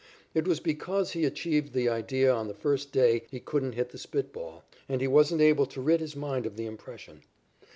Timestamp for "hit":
3.73-3.89